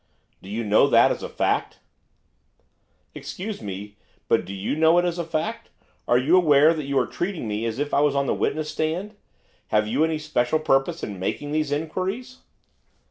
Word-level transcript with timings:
'Do 0.41 0.49
you 0.49 0.63
know 0.63 0.87
that 0.87 1.11
as 1.11 1.21
a 1.21 1.29
fact?' 1.29 1.77
'Excuse 3.13 3.61
me, 3.61 3.97
but 4.27 4.45
do 4.45 4.51
you 4.51 4.75
know 4.75 4.97
it 4.97 5.05
as 5.05 5.19
a 5.19 5.23
fact? 5.23 5.69
Are 6.07 6.17
you 6.17 6.35
aware 6.35 6.73
that 6.73 6.85
you 6.87 6.97
are 6.97 7.05
treating 7.05 7.47
me 7.47 7.67
as 7.67 7.77
if 7.77 7.93
I 7.93 7.99
was 8.01 8.15
on 8.15 8.25
the 8.25 8.33
witness 8.33 8.71
stand? 8.71 9.15
Have 9.67 9.87
you 9.87 10.03
any 10.03 10.17
special 10.17 10.57
purpose 10.57 11.03
in 11.03 11.19
making 11.19 11.51
these 11.51 11.71
inquiries? 11.71 12.39